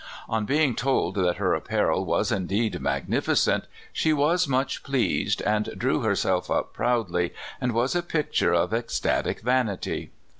[0.27, 6.01] On being told that her apparel was indeed magnificent, she was much pleased, and drew
[6.01, 10.09] her self up proudly, and was a picture of ecstatic van ity.